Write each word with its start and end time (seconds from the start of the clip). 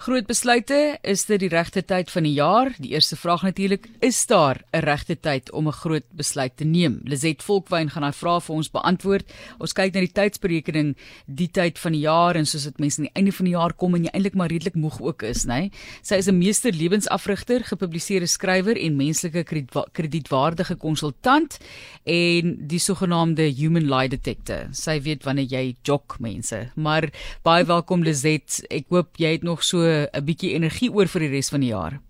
Groot 0.00 0.24
besluite, 0.24 0.96
is 1.04 1.26
dit 1.28 1.42
die 1.42 1.50
regte 1.52 1.82
tyd 1.84 2.08
van 2.08 2.24
die 2.24 2.32
jaar? 2.32 2.70
Die 2.80 2.94
eerste 2.94 3.18
vraag 3.20 3.42
natuurlik, 3.44 3.84
is 4.00 4.22
daar 4.26 4.62
'n 4.72 4.80
regte 4.80 5.20
tyd 5.20 5.50
om 5.52 5.68
'n 5.68 5.72
groot 5.72 6.06
besluit 6.16 6.56
te 6.56 6.64
neem? 6.64 7.00
Lizet 7.04 7.42
Volkwyn 7.42 7.90
gaan 7.90 8.02
daai 8.02 8.12
vraag 8.12 8.44
vir 8.44 8.56
ons 8.56 8.70
beantwoord. 8.70 9.32
Ons 9.58 9.72
kyk 9.72 9.92
na 9.92 10.00
die 10.00 10.12
tydsberekening, 10.12 10.96
die 11.26 11.50
tyd 11.52 11.78
van 11.78 11.92
die 11.92 12.00
jaar 12.00 12.34
en 12.34 12.46
soos 12.46 12.64
dit 12.64 12.78
mense 12.78 12.98
aan 12.98 13.08
die 13.12 13.14
einde 13.14 13.32
van 13.32 13.44
die 13.44 13.52
jaar 13.52 13.72
kom 13.72 13.94
en 13.94 14.04
jy 14.04 14.10
eintlik 14.12 14.34
maar 14.34 14.48
redelik 14.48 14.74
moeg 14.74 15.00
ook 15.00 15.22
is, 15.22 15.44
nê? 15.44 15.70
Sy 16.02 16.14
is 16.14 16.28
'n 16.28 16.38
meester 16.38 16.72
lewensafrigter, 16.72 17.60
gepubliseerde 17.64 18.26
skrywer 18.26 18.76
en 18.78 18.96
menslike 18.96 19.44
kredietwaardige 19.92 20.76
konsultant 20.76 21.58
en 22.04 22.66
die 22.66 22.78
sogenaamde 22.78 23.52
human 23.54 23.84
lie 23.84 24.08
detector. 24.08 24.68
Sy 24.72 25.00
weet 25.02 25.24
wanneer 25.24 25.46
jy 25.46 25.76
jok 25.82 26.16
mense. 26.20 26.70
Maar 26.76 27.10
baie 27.42 27.64
welkom 27.64 28.02
Lizet. 28.02 28.64
Ek 28.70 28.84
hoop 28.88 29.16
jy 29.18 29.32
het 29.32 29.42
nog 29.42 29.62
so 29.62 29.89
'n 29.90 30.24
bietjie 30.24 30.54
energie 30.54 30.90
oor 30.92 31.06
vir 31.06 31.20
die 31.20 31.32
res 31.36 31.50
van 31.50 31.60
die 31.60 31.72
jaar. 31.72 32.00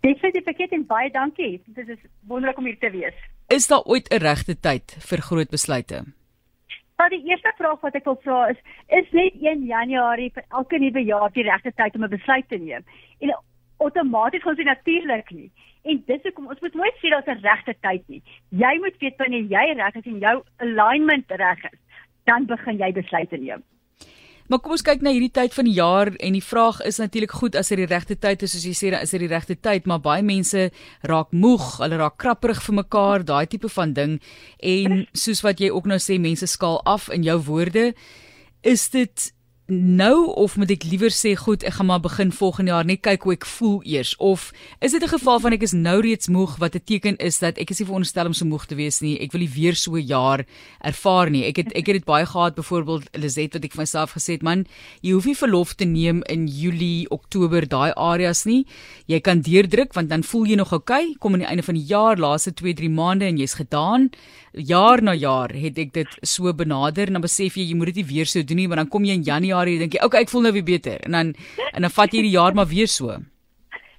Definitief 0.00 0.46
ek 0.46 0.58
het 0.58 0.72
en 0.72 0.86
baie 0.86 1.10
dankie. 1.10 1.62
Dit 1.66 1.88
is 1.88 1.98
wonderlik 2.26 2.58
om 2.58 2.64
hier 2.64 2.78
te 2.78 2.90
wees. 2.90 3.14
Is 3.48 3.66
daar 3.66 3.84
ooit 3.84 4.08
'n 4.10 4.22
regte 4.22 4.54
tyd 4.60 4.96
vir 5.08 5.18
groot 5.18 5.50
besluite? 5.50 6.04
Maar 6.96 7.10
die 7.10 7.24
eerste 7.28 7.52
vraag 7.56 7.80
wat 7.80 7.94
ek 7.94 8.04
wil 8.04 8.18
vra 8.22 8.48
is, 8.48 8.56
is 8.88 9.10
net 9.10 9.32
1 9.40 9.66
Januarie 9.66 10.30
vir 10.32 10.44
elke 10.48 10.78
nuwe 10.78 11.02
jaar 11.04 11.30
die 11.32 11.42
regte 11.42 11.72
tyd 11.76 11.94
om 11.94 12.04
'n 12.04 12.16
besluit 12.16 12.48
te 12.48 12.56
neem? 12.56 12.84
En 13.18 13.36
outomaties 13.76 14.42
gaan 14.42 14.54
dit 14.54 14.64
natuurlik 14.64 15.30
nie. 15.30 15.50
En 15.82 16.02
dis 16.06 16.22
hoekom 16.22 16.46
ons 16.46 16.60
moet 16.60 16.74
nooit 16.74 16.96
sê 17.00 17.08
daar's 17.08 17.26
'n 17.26 17.42
regte 17.42 17.74
tyd 17.80 18.02
nie. 18.08 18.22
Jy 18.48 18.74
moet 18.80 18.96
weet 18.98 19.16
wanneer 19.16 19.42
jy 19.42 19.74
reg 19.76 19.94
is 19.94 20.06
en 20.06 20.18
jou 20.18 20.42
alignment 20.56 21.30
reg 21.30 21.64
is, 21.64 21.78
dan 22.24 22.46
begin 22.46 22.76
jy 22.78 22.92
besluite 22.92 23.36
neem. 23.36 23.62
Maar 24.48 24.60
kom 24.62 24.76
ons 24.76 24.84
kyk 24.86 25.02
na 25.02 25.10
hierdie 25.10 25.32
tyd 25.34 25.54
van 25.56 25.66
die 25.66 25.74
jaar 25.76 26.12
en 26.22 26.36
die 26.36 26.44
vraag 26.44 26.78
is 26.86 27.00
natuurlik 27.02 27.34
goed 27.34 27.56
as 27.58 27.72
dit 27.72 27.80
die 27.82 27.88
regte 27.90 28.14
tyd 28.14 28.44
is 28.46 28.54
soos 28.54 28.66
jy 28.68 28.74
sê 28.78 28.92
is 29.00 29.14
dit 29.14 29.24
die 29.24 29.30
regte 29.32 29.56
tyd 29.58 29.86
maar 29.90 30.02
baie 30.04 30.22
mense 30.22 30.68
raak 31.02 31.32
moeg, 31.32 31.78
hulle 31.82 31.98
raak 31.98 32.18
krapperig 32.22 32.62
vir 32.62 32.78
mekaar, 32.82 33.24
daai 33.26 33.46
tipe 33.50 33.68
van 33.68 33.94
ding. 33.96 34.20
En 34.62 35.06
soos 35.12 35.42
wat 35.42 35.60
jy 35.60 35.72
ook 35.74 35.86
nou 35.90 35.98
sê 35.98 36.20
mense 36.22 36.46
skaal 36.46 36.78
af 36.86 37.10
in 37.10 37.26
jou 37.26 37.38
woorde 37.48 37.92
is 38.62 38.88
dit 38.90 39.32
nou 39.66 40.30
of 40.38 40.54
moet 40.56 40.70
ek 40.70 40.84
liewer 40.86 41.10
sê 41.10 41.32
goed 41.34 41.64
ek 41.66 41.74
gaan 41.80 41.88
maar 41.88 42.02
begin 42.02 42.30
volgende 42.30 42.70
jaar 42.70 42.86
net 42.86 43.00
kyk 43.02 43.24
hoe 43.26 43.32
ek 43.34 43.46
voel 43.50 43.80
eers. 43.82 44.14
Of 44.22 44.52
is 44.78 44.92
dit 44.92 45.02
'n 45.02 45.08
geval 45.08 45.40
van 45.40 45.52
ek 45.52 45.62
is 45.62 45.72
nou 45.72 46.00
reeds 46.00 46.28
moeg 46.28 46.56
wat 46.58 46.76
'n 46.76 46.84
teken 46.86 47.16
is 47.18 47.38
dat 47.38 47.58
ek 47.58 47.70
is 47.70 47.80
nie 47.80 47.86
veronderstel 47.86 48.26
om 48.26 48.32
so 48.32 48.44
moeg 48.44 48.66
te 48.66 48.76
wees 48.76 49.00
nie. 49.00 49.18
Ek 49.18 49.32
wil 49.32 49.40
nie 49.40 49.50
weer 49.50 49.74
so 49.74 49.96
'n 49.96 50.06
jaar 50.06 50.46
ervaar 50.80 51.30
nie. 51.30 51.44
Ek 51.44 51.56
het 51.56 51.72
ek 51.74 51.86
het 51.86 51.96
dit 51.96 52.04
baie 52.04 52.26
gehad 52.26 52.54
byvoorbeeld 52.54 53.08
Lizet 53.18 53.54
wat 53.54 53.64
ek 53.64 53.72
vir 53.72 53.82
myself 53.82 54.12
gesê 54.14 54.32
het 54.32 54.42
man 54.42 54.66
jy 55.02 55.12
hoef 55.12 55.26
nie 55.26 55.34
verlof 55.34 55.74
te 55.74 55.84
neem 55.84 56.22
in 56.28 56.46
Julie 56.46 57.10
Oktober 57.10 57.66
daai 57.66 57.92
areas 57.96 58.44
nie. 58.44 58.66
Jy 59.06 59.20
kan 59.20 59.40
deurdruk 59.40 59.94
want 59.94 60.08
dan 60.08 60.22
voel 60.22 60.46
jy 60.46 60.54
nog 60.54 60.72
oukei 60.72 61.06
okay, 61.10 61.16
kom 61.18 61.32
aan 61.32 61.40
die 61.40 61.48
einde 61.48 61.62
van 61.62 61.74
die 61.74 61.86
jaar 61.86 62.16
laaste 62.16 62.54
2 62.54 62.74
3 62.74 62.88
maande 62.88 63.24
en 63.24 63.36
jy's 63.36 63.54
gedaan. 63.54 64.10
Jaar 64.52 65.02
na 65.02 65.12
jaar 65.12 65.52
het 65.52 65.78
ek 65.78 65.92
dit 65.92 66.08
so 66.22 66.52
benader. 66.54 67.06
En 67.06 67.12
dan 67.12 67.22
besef 67.22 67.56
jy 67.56 67.62
jy 67.62 67.74
moet 67.74 67.86
dit 67.86 67.96
nie 67.96 68.14
weer 68.14 68.26
so 68.26 68.42
doen 68.42 68.56
nie 68.56 68.68
want 68.68 68.78
dan 68.78 68.88
kom 68.88 69.04
jy 69.04 69.12
in 69.12 69.22
Januarie 69.22 69.55
en 69.62 69.78
dink 69.78 69.92
jy 69.92 70.04
okay 70.04 70.20
ek 70.20 70.28
voel 70.28 70.42
nou 70.42 70.52
weer 70.52 70.64
beter 70.64 71.00
en 71.04 71.12
dan 71.12 71.34
en 71.72 71.82
dan 71.82 71.90
vat 71.90 72.12
jy 72.12 72.22
die 72.22 72.36
jaar 72.36 72.54
maar 72.54 72.66
weer 72.66 72.88
so. 72.88 73.16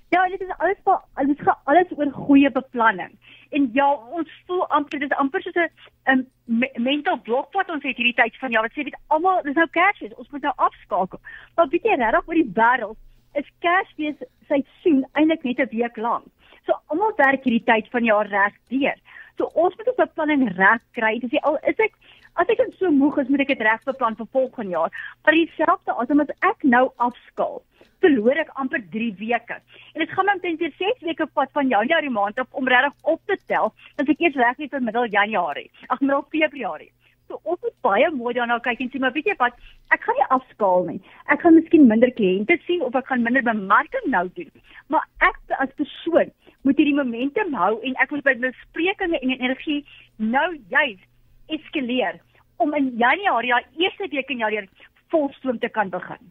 Ja, 0.10 0.28
dit 0.32 0.42
is 0.42 0.54
alles 0.58 0.78
alles 1.14 1.38
gaan 1.38 1.58
alles 1.64 1.90
oor 1.98 2.12
goeie 2.12 2.52
beplanning. 2.52 3.18
En 3.50 3.70
ja, 3.74 3.88
ons 3.94 4.30
voel 4.46 4.68
amper 4.68 5.00
dit 5.00 5.12
is 5.12 5.18
amper 5.18 5.42
soos 5.42 5.56
'n 5.56 5.70
um, 6.12 6.64
mental 6.84 7.20
blok 7.22 7.54
wat 7.54 7.70
ons 7.70 7.84
het 7.84 7.98
hierdie 7.98 8.16
tyd 8.22 8.38
van 8.40 8.52
ja, 8.52 8.62
wat 8.62 8.72
sê 8.72 8.84
dit 8.84 8.98
almal 9.08 9.42
dis 9.44 9.56
nou 9.56 9.68
Kersfees, 9.68 10.16
ons 10.16 10.30
moet 10.30 10.42
nou 10.42 10.54
afskakel. 10.56 11.20
Maar 11.56 11.68
weet 11.68 11.84
jy 11.84 11.96
regtig 11.96 12.28
oor 12.28 12.40
die 12.40 12.52
wêreld 12.60 12.98
is 13.34 13.52
Kersfees 13.60 14.20
seisoen 14.48 15.06
eintlik 15.14 15.44
net 15.44 15.60
'n 15.60 15.76
week 15.76 15.98
lank. 15.98 16.28
So 16.66 16.74
almal 16.88 17.14
werk 17.16 17.44
hierdie 17.44 17.64
tyd 17.64 17.88
van 17.92 18.04
jaar 18.04 18.28
reg 18.28 18.54
deur. 18.70 18.98
So 19.38 19.52
ons 19.54 19.76
moet 19.78 19.88
ons 19.88 20.04
beplanning 20.04 20.50
reg 20.58 20.82
kry. 20.92 21.20
Dis 21.20 21.42
al 21.42 21.58
is 21.64 21.78
ek 21.78 21.94
as 22.42 22.52
ek 22.54 22.62
so 22.80 22.92
moeg 22.94 23.18
is, 23.22 23.30
moet 23.34 23.44
ek 23.46 23.54
dit 23.56 23.64
reg 23.66 23.84
beplan 23.88 24.18
vir 24.20 24.30
volgende 24.36 24.76
jaar. 24.76 24.94
Maar 25.26 25.38
dieselfde 25.38 25.96
as 26.04 26.14
as 26.26 26.34
ek 26.52 26.64
nou 26.64 26.86
afskaal, 27.08 27.62
verloor 28.04 28.38
ek 28.44 28.54
amper 28.62 28.84
3 28.94 29.10
weke. 29.22 29.58
En 29.94 30.04
dit 30.04 30.14
gaan 30.14 30.30
my 30.30 30.36
omtrent 30.38 30.62
6 30.82 31.02
weke 31.08 31.28
vat 31.34 31.52
van 31.58 31.72
Januarie 31.74 32.14
maand 32.14 32.40
op 32.44 32.62
om 32.62 32.70
regtig 32.70 33.10
op 33.14 33.22
te 33.26 33.38
tel, 33.50 33.74
as 33.98 34.14
ek 34.14 34.22
eers 34.22 34.38
reg 34.38 34.62
is 34.62 34.72
vir 34.74 34.86
middel 34.86 35.10
Januarie. 35.18 35.70
Ag, 35.88 36.02
middel 36.02 36.26
Februarie. 36.34 36.92
So 37.28 37.42
ons 37.44 37.60
moet 37.66 37.76
baie 37.84 38.12
mooi 38.16 38.34
daarna 38.38 38.60
kyk 38.64 38.86
en 38.86 38.92
sê 38.94 39.02
maar 39.04 39.16
weet 39.16 39.28
jy 39.28 39.36
wat, 39.42 39.58
ek 39.92 40.06
gaan 40.06 40.16
nie 40.20 40.30
afskaal 40.38 40.86
nie. 40.92 41.02
Ek 41.34 41.42
gaan 41.44 41.58
miskien 41.58 41.90
minder 41.90 42.14
kliënte 42.20 42.56
sien 42.68 42.86
of 42.86 42.96
ek 42.96 43.10
gaan 43.10 43.26
minder 43.26 43.44
bemarking 43.44 44.08
nou 44.14 44.28
doen. 44.38 44.54
Maar 44.94 45.04
ek 45.28 45.58
as 45.60 45.74
persoon 45.82 46.32
moet 46.64 46.80
hierdie 46.80 46.96
momentum 46.96 47.54
hou 47.58 47.74
en 47.82 48.00
ek 48.04 48.14
moet 48.14 48.24
by 48.30 48.38
besprekinge 48.46 49.20
en 49.20 49.36
energie 49.36 49.82
nou 50.22 50.48
juis 50.72 51.02
eskaleer 51.48 52.20
om 52.58 52.74
in 52.74 52.94
Januarie, 52.98 53.54
die 53.74 53.86
eerste 53.86 54.08
week 54.12 54.30
in 54.30 54.44
Januarie 54.44 54.70
volstroom 55.14 55.60
te 55.60 55.70
kan 55.70 55.90
begin. 55.90 56.22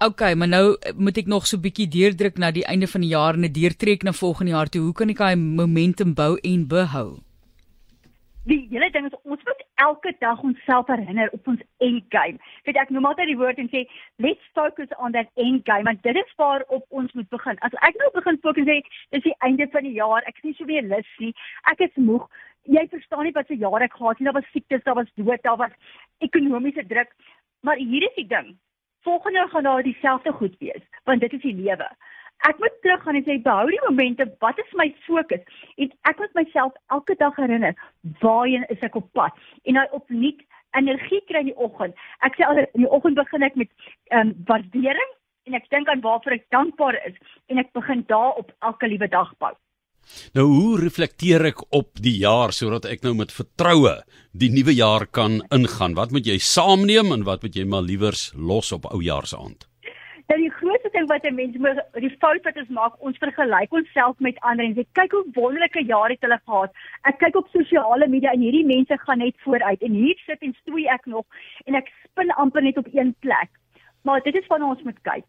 OK, 0.00 0.22
maar 0.34 0.48
nou 0.48 0.76
moet 0.96 1.18
ek 1.20 1.26
nog 1.28 1.46
so 1.46 1.56
'n 1.56 1.60
bietjie 1.60 1.88
deurdruk 1.88 2.38
na 2.38 2.50
die 2.50 2.64
einde 2.64 2.86
van 2.88 3.00
die 3.00 3.10
jaar 3.12 3.34
en 3.34 3.44
'n 3.44 3.52
deurtrek 3.52 4.02
na 4.02 4.12
volgende 4.12 4.52
jaar 4.52 4.68
toe. 4.68 4.82
Hoe 4.82 4.92
kan 4.92 5.08
ek 5.08 5.18
daai 5.18 5.36
momentum 5.36 6.14
bou 6.14 6.38
en 6.42 6.66
behou? 6.66 7.18
Die 8.44 8.66
hele 8.70 8.90
ding 8.90 9.06
is 9.06 9.18
ons 9.22 9.42
moet 9.44 9.64
elke 9.74 10.14
dag 10.18 10.42
onsself 10.42 10.86
herinner 10.86 11.28
op 11.32 11.46
ons 11.46 11.60
end 11.76 12.04
game. 12.08 12.38
Weet 12.64 12.76
ek 12.76 12.90
noem 12.90 13.06
altyd 13.10 13.26
die 13.26 13.36
woord 13.36 13.58
en 13.58 13.68
sê 13.68 13.84
let's 14.16 14.50
focus 14.58 14.88
on 14.98 15.12
that 15.12 15.28
end 15.34 15.64
game 15.68 15.84
want 15.84 16.02
dit 16.02 16.16
is 16.16 16.32
waar 16.36 16.64
op 16.68 16.84
ons 16.88 17.12
moet 17.12 17.28
begin. 17.28 17.58
As 17.60 17.76
ek 17.88 17.96
nou 18.00 18.10
begin 18.16 18.40
fokus 18.40 18.68
sê 18.68 18.80
dis 19.10 19.26
die 19.28 19.36
einde 19.46 19.68
van 19.72 19.82
die 19.88 19.96
jaar, 19.98 20.22
ek 20.26 20.40
is 20.40 20.48
nie 20.48 20.56
so 20.58 20.64
weer 20.64 20.82
lus 20.82 21.10
nie. 21.18 21.34
Ek 21.72 21.80
is 21.80 21.96
moeg. 21.96 22.28
Jy 22.62 22.86
verstaan 22.88 23.24
nie 23.24 23.32
wat 23.32 23.46
se 23.46 23.56
jaar 23.56 23.82
ek 23.82 23.92
gehad 23.92 24.18
het 24.18 24.18
nie. 24.18 24.28
Daar 24.30 24.40
was 24.40 24.50
siektes, 24.52 24.82
daar 24.84 24.94
was 24.94 25.12
dood, 25.14 25.42
daar 25.42 25.56
was 25.56 25.72
ekonomiese 26.18 26.86
druk. 26.86 27.14
Maar 27.60 27.76
hier 27.76 28.02
is 28.02 28.14
die 28.14 28.26
ding. 28.26 28.56
Volgende 29.02 29.38
jaar 29.38 29.48
gaan 29.48 29.62
daar 29.62 29.82
dieselfde 29.82 30.32
goed 30.32 30.56
wees 30.58 30.84
want 31.04 31.20
dit 31.20 31.32
is 31.32 31.42
die 31.42 31.54
lewe 31.54 31.88
ek 32.48 32.58
moet 32.58 32.76
teruggaan 32.82 33.18
en 33.18 33.24
sê 33.26 33.36
behou 33.44 33.68
die 33.68 33.82
momente 33.84 34.26
wat 34.44 34.58
is 34.62 34.76
my 34.80 34.88
fokus 35.04 35.42
en 35.76 35.92
ek 36.08 36.22
moet 36.22 36.36
myself 36.38 36.76
elke 36.96 37.16
dag 37.20 37.36
herinner 37.40 37.76
waarheen 38.24 38.64
is 38.74 38.84
ek 38.88 38.96
op 39.00 39.08
pad 39.18 39.36
en 39.64 39.76
nou 39.78 39.86
opnuut 39.98 40.40
energie 40.78 41.20
kry 41.28 41.42
in 41.44 41.50
die 41.50 41.58
oggend 41.68 41.98
ek 42.28 42.38
sê 42.38 42.46
altyd 42.48 42.78
in 42.78 42.86
die 42.86 42.92
oggend 42.98 43.20
begin 43.20 43.48
ek 43.48 43.58
met 43.62 43.72
ehm 44.12 44.30
um, 44.30 44.36
waardering 44.52 45.16
en 45.48 45.58
ek 45.58 45.68
dink 45.74 45.88
aan 45.92 46.04
waarvoor 46.06 46.38
ek 46.38 46.48
dankbaar 46.56 47.00
is 47.10 47.18
en 47.52 47.60
ek 47.64 47.74
begin 47.76 48.04
daarop 48.12 48.54
elke 48.70 48.88
liewe 48.92 49.10
dag 49.16 49.34
bou 49.44 49.52
Nou 50.36 50.46
hoe 50.46 50.80
reflekteer 50.80 51.44
ek 51.50 51.62
op 51.74 51.98
die 52.02 52.16
jaar 52.20 52.52
sodat 52.54 52.86
ek 52.90 53.02
nou 53.06 53.14
met 53.18 53.32
vertroue 53.34 53.96
die 54.32 54.50
nuwe 54.52 54.74
jaar 54.74 55.06
kan 55.06 55.40
ingaan? 55.54 55.96
Wat 55.98 56.12
moet 56.14 56.26
jy 56.26 56.38
saamneem 56.38 57.12
en 57.16 57.26
wat 57.28 57.42
moet 57.42 57.56
jy 57.56 57.66
maar 57.66 57.86
liewers 57.86 58.30
los 58.36 58.72
op 58.76 58.86
oujaarsand? 58.90 59.66
Dat 60.30 60.38
die 60.38 60.52
grootste 60.54 60.90
ding 60.94 61.08
wat 61.10 61.24
'n 61.26 61.34
mens 61.34 61.56
moet 61.58 61.78
die 61.98 62.14
fout 62.22 62.44
wat 62.44 62.56
ons 62.56 62.68
maak, 62.68 62.94
ons 63.02 63.18
vergelyk 63.18 63.72
onsself 63.72 64.18
met 64.18 64.38
ander 64.40 64.64
en 64.64 64.74
sê 64.74 64.84
kyk 64.92 65.10
hoe 65.12 65.24
wonderlike 65.34 65.82
jare 65.86 66.12
het 66.14 66.22
hulle 66.22 66.40
gehad. 66.46 66.70
Ek 67.02 67.18
kyk 67.18 67.36
op 67.36 67.48
sosiale 67.50 68.08
media 68.08 68.30
en 68.32 68.40
hierdie 68.40 68.66
mense 68.66 68.98
gaan 68.98 69.18
net 69.18 69.34
vooruit 69.42 69.82
en 69.82 69.92
hier 69.92 70.18
sit 70.26 70.38
en 70.42 70.54
stoei 70.60 70.86
ek 70.86 71.06
nog 71.06 71.26
en 71.66 71.74
ek 71.74 71.90
spin 72.04 72.30
amper 72.30 72.62
net 72.62 72.78
op 72.78 72.86
een 72.92 73.14
plek. 73.20 73.50
Maar 74.02 74.22
dit 74.22 74.34
is 74.34 74.46
van 74.46 74.62
ons 74.62 74.82
moet 74.82 75.02
kyk. 75.02 75.26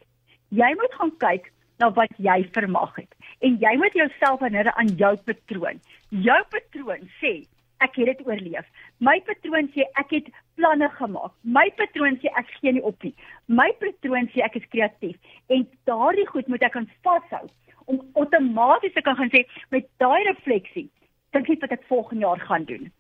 Jy 0.50 0.70
moet 0.78 0.94
gaan 0.94 1.18
kyk 1.18 1.52
na 1.82 1.90
wat 1.98 2.14
jy 2.22 2.38
vermag 2.56 2.94
het 3.00 3.16
en 3.48 3.58
jy 3.62 3.74
moet 3.82 3.98
jouself 3.98 4.44
herinner 4.44 4.70
aan 4.78 4.94
jou 5.02 5.16
patroon. 5.26 5.82
Jou 6.28 6.38
patroon 6.54 7.08
sê 7.20 7.34
ek 7.82 7.98
het 7.98 8.12
dit 8.12 8.28
oorleef. 8.28 8.68
My 9.02 9.18
patroon 9.26 9.72
sê 9.74 9.88
ek 9.98 10.14
het 10.14 10.30
planne 10.60 10.90
gemaak. 11.00 11.34
My 11.42 11.66
patroon 11.80 12.20
sê 12.22 12.30
ek 12.38 12.52
gee 12.60 12.76
nie 12.78 12.86
op 12.86 13.02
nie. 13.02 13.16
My 13.50 13.72
patroon 13.82 14.30
sê 14.34 14.46
ek 14.46 14.60
is 14.62 14.70
kreatief 14.74 15.18
en 15.50 15.66
daardie 15.90 16.28
goed 16.30 16.52
moet 16.52 16.66
ek 16.68 16.78
aan 16.78 16.90
vashou 17.06 17.48
om 17.90 18.02
outomaties 18.14 18.94
te 18.94 19.02
kan 19.06 19.18
gaan 19.18 19.34
sê 19.34 19.46
met 19.74 19.90
daai 20.04 20.22
refleksie 20.30 20.88
dink 21.34 21.50
ek 21.50 21.66
wat 21.66 21.78
ek 21.80 21.88
volgende 21.90 22.28
jaar 22.28 22.46
gaan 22.46 22.68
doen. 22.70 22.92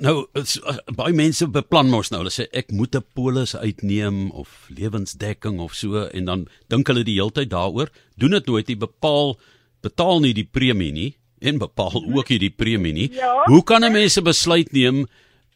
Nou, 0.00 0.26
is, 0.38 0.58
uh, 0.66 0.76
baie 0.96 1.14
mense 1.14 1.46
beplan 1.46 1.90
mos 1.90 2.10
nou, 2.10 2.22
hulle 2.22 2.32
sê 2.34 2.46
ek 2.52 2.72
moet 2.72 2.94
'n 2.96 3.04
polis 3.14 3.54
uitneem 3.54 4.30
of 4.30 4.48
lewensdekking 4.68 5.60
of 5.60 5.74
so 5.74 6.08
en 6.12 6.24
dan 6.24 6.46
dink 6.68 6.86
hulle 6.86 7.04
die 7.04 7.18
hele 7.20 7.30
tyd 7.30 7.50
daaroor, 7.50 7.90
doen 8.16 8.30
dit 8.30 8.46
nooit 8.46 8.68
nie, 8.68 8.76
bepaal 8.76 9.38
betaal 9.82 10.20
nie 10.20 10.32
die 10.32 10.46
premie 10.46 10.92
nie 10.92 11.14
en 11.42 11.58
bepaal 11.58 12.04
ook 12.14 12.28
hierdie 12.28 12.54
premie 12.54 12.92
nie. 12.92 13.10
Ja. 13.12 13.42
Hoe 13.46 13.62
kan 13.64 13.84
'n 13.84 13.92
mens 13.92 14.16
'n 14.16 14.24
besluit 14.24 14.72
neem 14.72 15.06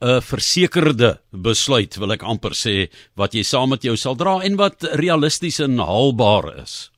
'n 0.00 0.20
versekerde 0.20 1.18
besluit 1.32 1.96
wil 1.96 2.12
ek 2.12 2.22
amper 2.22 2.52
sê 2.52 2.90
wat 3.16 3.32
jy 3.32 3.42
saam 3.42 3.70
met 3.70 3.82
jou 3.82 3.96
sal 3.96 4.16
dra 4.16 4.42
en 4.44 4.56
wat 4.56 4.84
realisties 5.00 5.60
en 5.60 5.78
haalbaar 5.78 6.62
is. 6.62 6.90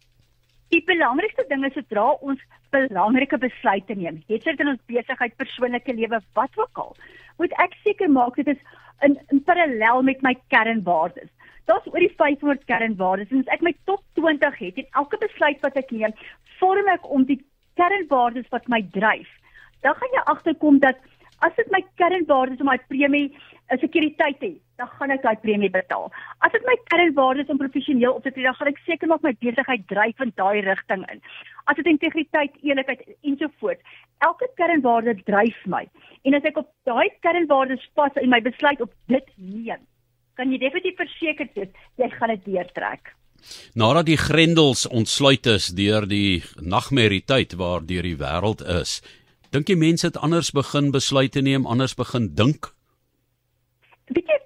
Die 0.74 0.82
belangrikste 0.84 1.46
ding 1.48 1.64
is 1.64 1.76
sodra 1.76 2.10
ons 2.20 2.40
belangrike 2.74 3.38
besluite 3.40 3.94
neem, 3.96 4.20
het 4.28 4.44
dit 4.44 4.60
in 4.60 4.74
ons 4.74 4.82
besigheid, 4.90 5.36
persoonlike 5.40 5.94
lewe, 5.96 6.20
wat 6.36 6.60
ook 6.60 6.82
al, 6.82 6.92
moet 7.40 7.54
ek 7.64 7.76
seker 7.86 8.10
maak 8.12 8.36
dit 8.36 8.50
is 8.52 8.60
in, 9.06 9.16
in 9.32 9.40
parallel 9.46 10.02
met 10.04 10.20
my 10.26 10.34
kernwaardes. 10.52 11.30
Daar's 11.70 11.88
oor 11.88 12.00
die 12.00 12.12
500 12.16 12.64
kernwaardes 12.68 13.32
en 13.32 13.44
as 13.44 13.52
ek 13.56 13.64
my 13.64 13.72
top 13.88 14.02
20 14.20 14.60
het 14.60 14.80
en 14.82 15.00
elke 15.02 15.20
besluit 15.24 15.64
wat 15.64 15.76
ek 15.80 15.92
neem, 15.94 16.16
vorm 16.60 16.88
ek 16.92 17.08
om 17.08 17.24
die 17.28 17.40
kernwaardes 17.80 18.48
wat 18.52 18.68
my 18.72 18.82
dryf. 18.96 19.28
Dan 19.86 19.96
gaan 19.96 20.16
jy 20.16 20.24
agterkom 20.34 20.80
dat 20.84 21.00
as 21.46 21.54
dit 21.56 21.68
my 21.72 21.80
kernwaardes 22.00 22.60
om 22.60 22.68
my 22.68 22.78
premie 22.90 23.30
'n 23.68 23.78
sekuriteit 23.78 24.40
het, 24.40 24.56
dan 24.76 24.88
gaan 24.88 25.10
ek 25.10 25.22
daai 25.22 25.36
premie 25.44 25.70
betaal. 25.70 26.08
As 26.38 26.52
dit 26.52 26.64
my 26.64 26.76
kernwaardes 26.90 27.50
om 27.52 27.58
professioneel 27.60 28.14
op 28.14 28.22
te 28.22 28.32
tree, 28.32 28.44
dan 28.44 28.54
gaan 28.54 28.72
ek 28.72 28.80
seker 28.86 29.08
maak 29.08 29.22
my 29.22 29.34
besigheid 29.40 29.84
dryf 29.92 30.20
in 30.24 30.32
daai 30.40 30.60
rigting 30.64 31.04
in. 31.12 31.20
As 31.64 31.76
dit 31.76 31.86
integriteit, 31.86 32.56
eerlikheid 32.62 33.02
ensovoorts, 33.22 33.82
elke 34.24 34.48
kernwaarde 34.56 35.14
dryf 35.24 35.58
my. 35.66 35.84
En 36.24 36.34
as 36.34 36.48
ek 36.48 36.56
op 36.56 36.70
daai 36.88 37.10
kernwaardes 37.20 37.84
pas 37.94 38.12
en 38.14 38.32
my 38.32 38.40
besluit 38.40 38.80
op 38.80 38.92
dit 39.12 39.28
neem, 39.36 39.84
kan 40.38 40.52
jy 40.52 40.58
definitief 40.58 40.96
verseker 40.96 41.48
wees 41.54 41.68
jy 41.98 42.08
gaan 42.14 42.34
dit 42.36 42.44
deurtrek. 42.44 43.12
Nadat 43.74 44.06
die 44.06 44.18
grendels 44.18 44.86
ontsluit 44.88 45.46
is 45.46 45.68
deur 45.68 46.06
die 46.08 46.42
nagmerrie 46.56 47.22
tyd 47.22 47.54
waar 47.60 47.84
deur 47.86 48.02
die 48.02 48.16
wêreld 48.16 48.64
is, 48.80 48.98
dink 49.52 49.68
jy 49.68 49.76
mense 49.76 50.06
het 50.06 50.16
anders 50.16 50.50
begin 50.56 50.90
besluite 50.94 51.42
neem, 51.42 51.66
anders 51.66 51.94
begin 51.94 52.32
dink? 52.34 52.72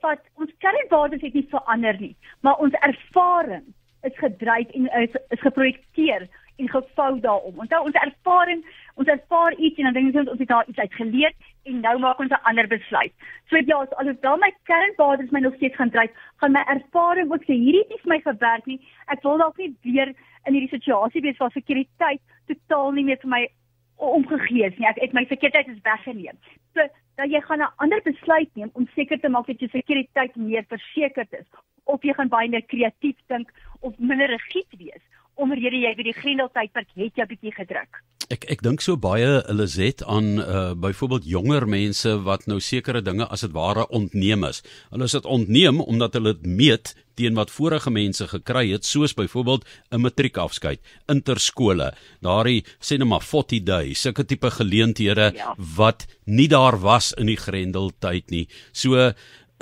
Wat, 0.02 0.22
ons 0.34 0.50
kernwaardes 0.58 1.22
het 1.22 1.34
nie 1.38 1.46
verander 1.50 1.98
nie, 2.00 2.14
maar 2.42 2.58
ons 2.64 2.74
ervaring 2.82 3.68
is 4.02 4.16
gedryf 4.18 4.70
en 4.74 4.88
is, 4.98 5.14
is 5.30 5.40
geprojekteer 5.40 6.26
en 6.56 6.68
gevou 6.68 7.20
daarom. 7.20 7.58
Onthou 7.64 7.84
ons 7.86 7.98
ervaring, 8.00 8.64
ons 8.94 9.08
ervaar 9.08 9.54
iets 9.54 9.78
en 9.78 9.88
dan 9.88 9.96
dink 9.98 10.16
ons 10.18 10.32
ons 10.34 10.42
het 10.42 10.50
daar 10.50 10.68
iets 10.68 10.78
uit 10.78 10.98
geleer 10.98 11.32
en 11.70 11.80
nou 11.86 11.94
maak 12.02 12.18
ons 12.18 12.34
'n 12.34 12.44
ander 12.50 12.66
besluit. 12.66 13.12
So 13.48 13.56
ja, 13.56 13.78
as 13.80 13.94
alhoewel 14.02 14.36
my 14.36 14.52
kernwaardes 14.70 15.30
my 15.30 15.40
nog 15.40 15.54
steeds 15.54 15.76
gaan 15.76 15.90
dryf, 15.90 16.10
gaan 16.36 16.52
my 16.52 16.64
ervaring 16.66 17.32
ook 17.32 17.44
sê 17.44 17.54
hierdie 17.54 18.00
vir 18.02 18.12
my 18.14 18.20
gewerk 18.20 18.66
nie. 18.66 18.80
Ek 19.06 19.22
wil 19.22 19.38
dalk 19.38 19.56
nie 19.58 19.74
weer 19.82 20.14
in 20.46 20.54
hierdie 20.54 20.74
situasie 20.76 21.22
wees 21.22 21.38
waar 21.38 21.50
sekuriteit 21.50 22.20
totaal 22.46 22.92
nie 22.92 23.04
meer 23.04 23.18
vir 23.22 23.30
my 23.30 23.48
omgegee 23.96 24.66
is 24.66 24.78
nie. 24.78 24.88
Ek 24.88 25.00
het 25.00 25.12
my 25.12 25.24
sekuriteit 25.24 25.68
is 25.68 25.82
weggeneem. 25.82 26.38
So 26.74 26.88
dat 27.16 27.30
jy 27.30 27.40
gaan 27.40 27.62
'n 27.62 27.74
ander 27.76 28.02
besluit 28.02 28.50
neem 28.54 28.70
om 28.72 28.88
seker 28.94 29.20
te 29.20 29.28
maak 29.28 29.46
dat 29.46 29.60
jou 29.60 29.70
sekuriteit 29.70 30.36
meer 30.36 30.64
versekerd 30.68 31.32
is 31.32 31.48
of 31.84 32.02
jy 32.02 32.14
gaan 32.14 32.28
baie 32.28 32.48
meer 32.48 32.66
kreatief 32.66 33.18
dink 33.26 33.52
of 33.80 33.98
minder 33.98 34.28
rigied 34.28 34.78
wees 34.78 35.02
omrede 35.34 35.80
jy 35.80 35.94
by 35.96 36.02
die 36.02 36.20
grendeltydperk 36.20 36.88
het 36.94 37.16
'n 37.18 37.26
bietjie 37.26 37.54
gedruk. 37.54 38.01
Ek 38.32 38.46
ek 38.48 38.62
dink 38.64 38.80
so 38.80 38.96
baie 38.96 39.42
het 39.44 40.02
aan 40.08 40.38
uh 40.40 40.72
byvoorbeeld 40.72 41.26
jonger 41.28 41.66
mense 41.68 42.14
wat 42.24 42.46
nou 42.48 42.60
sekere 42.60 43.02
dinge 43.04 43.26
as 43.28 43.44
dit 43.44 43.52
ware 43.52 43.84
ontneem 43.88 44.44
is. 44.48 44.62
Hulle 44.90 45.04
is 45.04 45.12
dit 45.18 45.28
ontneem 45.28 45.80
omdat 45.80 46.14
hulle 46.16 46.32
dit 46.32 46.46
meet 46.46 46.94
teen 47.14 47.36
wat 47.36 47.52
vorige 47.52 47.90
mense 47.92 48.24
gekry 48.30 48.70
het 48.70 48.88
soos 48.88 49.12
byvoorbeeld 49.14 49.66
'n 49.92 50.00
matriekafskeid, 50.00 50.80
interskole, 51.08 51.92
daardie 52.22 52.64
sê 52.80 52.96
net 52.96 53.08
maar 53.08 53.20
40 53.20 53.62
days, 53.62 54.00
sulke 54.00 54.24
tipe 54.24 54.50
geleenthede 54.50 55.32
ja. 55.36 55.54
wat 55.76 56.06
nie 56.24 56.48
daar 56.48 56.80
was 56.80 57.12
in 57.12 57.26
die 57.26 57.36
grendeltyd 57.36 58.30
nie. 58.30 58.48
So 58.72 59.12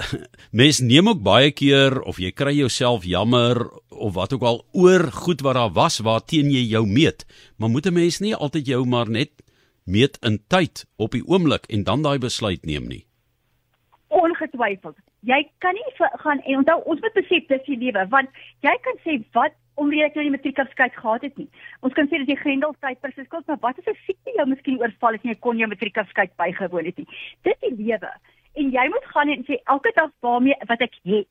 mens 0.60 0.80
neem 0.80 1.08
ook 1.08 1.22
baie 1.22 1.50
keer 1.50 2.00
of 2.02 2.18
jy 2.18 2.30
kry 2.32 2.54
jouself 2.56 3.04
jammer 3.04 3.68
of 4.00 4.14
wat 4.16 4.32
ook 4.32 4.42
al 4.42 4.64
oor 4.72 5.04
goed 5.12 5.44
wat 5.46 5.54
daar 5.58 5.72
was 5.76 6.00
waarteen 6.04 6.50
jy 6.50 6.64
jou 6.72 6.86
meet, 6.86 7.24
maar 7.58 7.68
moet 7.68 7.86
'n 7.86 7.94
mens 7.94 8.18
nie 8.20 8.34
altyd 8.34 8.66
jou 8.66 8.86
maar 8.86 9.10
net 9.10 9.30
meet 9.84 10.18
in 10.22 10.40
tyd 10.48 10.86
op 10.96 11.10
die 11.16 11.26
oomblik 11.26 11.66
en 11.66 11.84
dan 11.84 12.02
daai 12.02 12.18
besluit 12.18 12.64
neem 12.64 12.88
nie. 12.88 13.04
Ongetwyfeld. 14.08 14.96
Jy 15.20 15.40
kan 15.58 15.74
nie 15.74 15.92
gaan 15.96 16.40
en 16.40 16.56
onthou 16.56 16.82
ons 16.84 17.00
moet 17.00 17.12
besef 17.12 17.46
dis 17.46 17.66
die 17.66 17.78
lewe 17.78 18.06
want 18.08 18.28
jy 18.66 18.76
kan 18.86 18.96
sê 19.04 19.18
wat 19.32 19.54
omdat 19.80 20.10
ek 20.10 20.14
nou 20.18 20.24
die 20.24 20.34
matriekafskeid 20.36 20.96
gehad 20.96 21.22
het 21.22 21.36
nie. 21.38 21.48
Ons 21.80 21.94
kan 21.96 22.08
sê 22.08 22.20
dat 22.20 22.28
jy 22.28 22.36
grendeltyd 22.42 23.00
presies 23.00 23.28
kos 23.28 23.46
maar 23.46 23.60
wat 23.60 23.78
as 23.78 23.88
'n 23.92 23.98
siekte 24.06 24.32
jou 24.36 24.46
miskien 24.46 24.80
oorval 24.80 25.12
het 25.12 25.24
en 25.24 25.30
jy 25.30 25.38
kon 25.40 25.58
jou 25.58 25.68
matriekafskeid 25.68 26.36
bygewoon 26.36 26.84
het 26.84 26.96
nie. 26.96 27.08
Dit 27.42 27.56
is 27.60 27.76
die 27.76 27.84
lewe 27.84 28.12
en 28.54 28.70
jy 28.70 28.86
moet 28.88 29.06
gaan 29.14 29.28
en 29.28 29.44
sê 29.44 29.60
elke 29.64 29.92
dag 29.94 30.10
waarmee 30.20 30.58
wat 30.66 30.80
ek 30.80 30.94
het. 31.04 31.28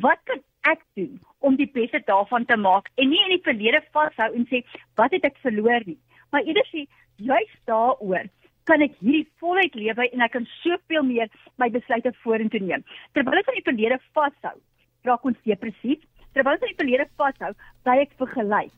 Wat 0.00 0.20
kan 0.24 0.40
ek 0.64 0.80
doen 0.96 1.20
om 1.44 1.56
die 1.56 1.68
beste 1.68 2.00
daarvan 2.06 2.44
te 2.48 2.56
maak 2.56 2.88
en 2.96 3.10
nie 3.10 3.20
in 3.26 3.34
die 3.34 3.44
verlede 3.44 3.82
vashou 3.92 4.30
en 4.32 4.46
sê 4.48 4.62
wat 4.96 5.12
het 5.12 5.26
ek 5.28 5.40
verloor 5.44 5.84
nie, 5.84 5.98
maar 6.32 6.46
eerder 6.46 6.64
sê 6.70 6.86
juist 7.20 7.58
daaroor 7.68 8.30
kan 8.70 8.84
ek 8.86 8.94
hierdie 9.02 9.26
voluit 9.42 9.74
lewe 9.76 10.06
en 10.08 10.24
ek 10.24 10.32
kan 10.36 10.48
soveel 10.62 11.04
meer 11.04 11.28
my 11.58 11.68
besluite 11.74 12.12
vorentoe 12.22 12.62
neem. 12.62 12.84
Terwyl 13.12 13.40
ek 13.40 13.50
aan 13.50 13.58
die 13.58 13.68
verlede 13.68 13.98
vashou, 14.16 14.56
raak 15.04 15.24
ons 15.28 15.40
depressief. 15.44 16.00
Terwyl 16.32 16.56
ek 16.56 16.64
aan 16.64 16.72
die 16.72 16.80
verlede 16.80 17.08
vashou, 17.20 17.52
bly 17.84 17.96
ek 18.06 18.14
vergelyk. 18.22 18.76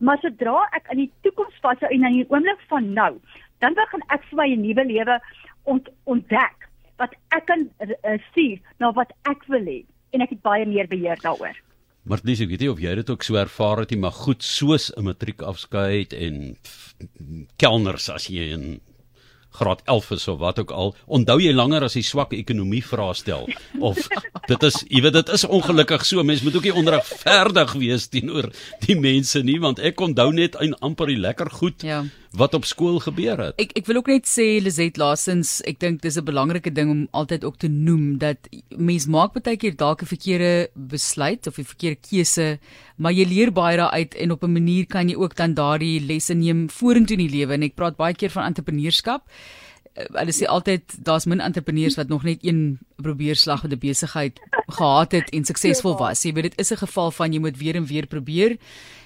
Maar 0.00 0.20
sodra 0.24 0.64
ek 0.76 0.88
aan 0.90 1.04
die 1.04 1.10
toekoms 1.22 1.60
vashou 1.64 1.90
en 1.92 2.08
aan 2.08 2.16
die 2.16 2.28
oomblik 2.32 2.64
van 2.72 2.88
nou, 2.96 3.12
dan 3.60 3.76
begin 3.76 4.02
ek 4.08 4.24
vir 4.30 4.40
my 4.40 4.48
'n 4.54 4.64
nuwe 4.64 4.84
lewe 4.88 5.20
ont 5.64 5.88
ontdek 6.04 6.66
wat 6.96 7.12
ek 7.36 7.46
kan 7.46 7.68
uh, 7.84 8.16
stuur 8.30 8.58
na 8.80 8.90
wat 8.96 9.12
ek 9.28 9.44
wil 9.52 9.64
hê 9.68 9.84
en 10.12 10.20
ek 10.20 10.36
het 10.36 10.42
baie 10.42 10.66
meer 10.66 10.88
beheer 10.88 11.18
daaroor. 11.22 11.56
Maar 12.06 12.22
dis 12.22 12.40
ek 12.40 12.52
weet 12.52 12.60
nie 12.62 12.70
of 12.70 12.82
jy 12.82 12.94
dit 13.00 13.08
ook 13.10 13.24
so 13.26 13.38
ervaar 13.40 13.82
het 13.82 13.90
nie, 13.90 14.00
maar 14.00 14.14
goed 14.14 14.42
soos 14.42 14.92
'n 14.96 15.04
matriekafskeid 15.04 16.12
en 16.12 16.56
kelners 17.58 18.08
as 18.08 18.28
jy 18.30 18.52
in 18.54 18.80
graad 19.56 19.82
11 19.84 20.10
is 20.10 20.28
of 20.28 20.38
wat 20.38 20.58
ook 20.58 20.70
al, 20.70 20.94
onthou 21.06 21.38
jy 21.40 21.52
langer 21.54 21.86
as 21.86 21.96
die 21.96 22.04
swak 22.04 22.34
ekonomie 22.36 22.82
vraestel 22.84 23.48
of 23.80 24.08
dit 24.50 24.66
is 24.68 24.82
jy 24.88 25.02
weet 25.06 25.16
dit 25.16 25.32
is 25.36 25.46
ongelukkig 25.48 26.04
so 26.06 26.22
mense 26.22 26.44
moet 26.46 26.58
ook 26.58 26.68
nie 26.68 26.76
onregverdig 26.82 27.72
wees 27.80 28.08
teenoor 28.12 28.50
die 28.86 28.98
mense 29.00 29.42
nie 29.46 29.58
want 29.62 29.80
ek 29.80 30.00
onthou 30.08 30.28
net 30.36 30.58
en 30.60 30.76
amper 30.86 31.12
die 31.12 31.20
lekker 31.20 31.50
goed 31.50 31.86
ja 31.86 32.04
wat 32.36 32.54
op 32.54 32.64
skool 32.64 32.98
gebeur 33.00 33.40
het. 33.40 33.56
Ek 33.60 33.72
ek 33.80 33.86
wil 33.88 34.00
ook 34.00 34.10
net 34.12 34.28
sê 34.28 34.58
Lizet 34.62 34.98
laasens, 35.00 35.60
ek 35.68 35.80
dink 35.80 36.02
dis 36.02 36.16
'n 36.16 36.24
belangrike 36.24 36.72
ding 36.72 36.90
om 36.90 37.08
altyd 37.12 37.44
ook 37.44 37.56
te 37.58 37.68
noem 37.68 38.18
dat 38.18 38.48
mens 38.76 39.06
maak 39.06 39.32
baie 39.32 39.56
keer 39.56 39.76
dalk 39.76 40.02
'n 40.02 40.06
verkeerde 40.06 40.68
besluit 40.74 41.46
of 41.46 41.58
'n 41.58 41.64
verkeerde 41.64 42.00
keuse, 42.00 42.58
maar 42.96 43.12
jy 43.12 43.24
leer 43.24 43.52
baie 43.52 43.76
daaruit 43.76 44.14
en 44.14 44.30
op 44.30 44.42
'n 44.42 44.52
manier 44.52 44.86
kan 44.86 45.08
jy 45.08 45.16
ook 45.16 45.36
dan 45.36 45.54
daardie 45.54 46.00
lesse 46.00 46.34
neem 46.34 46.68
vorentoe 46.68 47.16
in 47.16 47.26
die 47.26 47.36
lewe 47.38 47.54
en 47.54 47.62
ek 47.62 47.74
praat 47.74 47.96
baie 47.96 48.14
keer 48.14 48.30
van 48.30 48.44
entrepreneurskap. 48.44 49.22
Eh, 49.94 50.04
hulle 50.12 50.32
sê 50.32 50.44
altyd 50.44 50.82
daar's 51.02 51.24
min 51.26 51.40
entrepreneurs 51.40 51.96
wat 51.96 52.08
nog 52.08 52.22
net 52.22 52.44
een 52.44 52.78
probeerslag 52.96 53.62
met 53.62 53.72
'n 53.72 53.78
besigheid 53.78 54.40
gehad 54.66 55.12
het 55.12 55.30
en 55.30 55.44
suksesvol 55.44 55.96
was. 55.98 56.22
Jy 56.22 56.32
weet 56.32 56.50
dit 56.50 56.58
is 56.58 56.72
'n 56.72 56.84
geval 56.86 57.10
van 57.10 57.32
jy 57.32 57.40
moet 57.40 57.56
weer 57.56 57.76
en 57.76 57.86
weer 57.86 58.06
probeer 58.06 58.56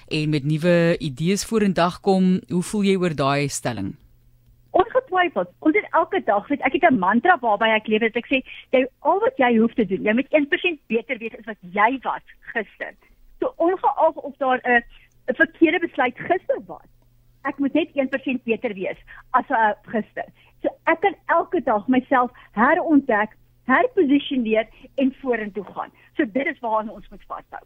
en 0.07 0.29
met 0.29 0.43
nuwe 0.43 0.97
idees 0.99 1.45
vorendag 1.45 1.99
kom. 1.99 2.41
Hoe 2.49 2.63
voel 2.63 2.83
jy 2.83 2.95
oor 2.95 3.15
daai 3.15 3.49
stelling? 3.49 3.95
Ongetwyfeld. 4.71 5.49
Ons 5.59 5.75
het 5.75 5.87
elke 5.91 6.21
dag, 6.25 6.47
weet 6.47 6.61
ek 6.61 6.73
het 6.73 6.91
'n 6.91 6.99
mantra 6.99 7.37
waarby 7.39 7.69
ek 7.75 7.87
lewe 7.87 8.09
dat 8.11 8.15
ek 8.15 8.27
sê 8.27 8.41
jy 8.71 8.87
al 8.99 9.19
wat 9.19 9.37
jy 9.37 9.57
hoef 9.57 9.73
te 9.73 9.85
doen, 9.85 10.03
jy 10.03 10.13
moet 10.13 10.31
1% 10.31 10.79
beter 10.87 11.17
wees 11.17 11.35
as 11.39 11.45
wat 11.45 11.57
jy 11.61 11.99
was 12.03 12.23
gister. 12.53 12.93
So 13.39 13.53
ongeag 13.57 14.15
of 14.15 14.37
daar 14.37 14.59
'n 14.63 14.83
'n 15.27 15.35
verkeerde 15.35 15.79
besluit 15.79 16.17
gister 16.17 16.59
was, 16.65 16.89
ek 17.43 17.59
moet 17.59 17.73
net 17.73 17.89
1% 17.93 18.43
beter 18.43 18.73
wees 18.73 18.97
as 19.31 19.49
uh, 19.49 19.73
gister. 19.91 20.25
So 20.61 20.69
ek 20.85 21.01
kan 21.01 21.15
elke 21.25 21.61
dag 21.65 21.87
myself 21.87 22.31
herontdek, 22.51 23.33
herposisioneer 23.63 24.67
en 24.95 25.13
vorentoe 25.21 25.63
gaan. 25.63 25.91
So 26.13 26.25
dit 26.31 26.45
is 26.45 26.59
waaraan 26.59 26.89
ons 26.89 27.09
moet 27.09 27.23
vashou. 27.27 27.63